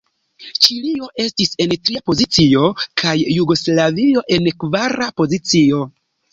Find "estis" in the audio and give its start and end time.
1.23-1.53